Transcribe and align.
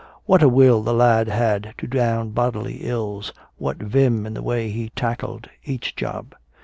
What 0.25 0.41
a 0.41 0.49
will 0.49 0.81
the 0.81 0.95
lad 0.95 1.27
had 1.27 1.75
to 1.77 1.85
down 1.85 2.31
bodily 2.31 2.77
ills, 2.87 3.33
what 3.59 3.77
vim 3.77 4.25
in 4.25 4.33
the 4.33 4.41
way 4.41 4.71
he 4.71 4.89
tackled 4.95 5.47
each 5.63 5.95
job. 5.95 6.33